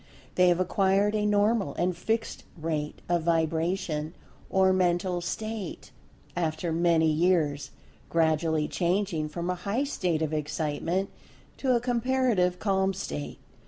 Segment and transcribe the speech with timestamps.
[0.33, 4.15] They have acquired a normal and fixed rate of Vibration,
[4.49, 5.91] or Mental State,
[6.35, 7.69] after many years,
[8.09, 11.11] gradually changing from a high state of Excitement,
[11.57, 13.37] to a comparative calm state.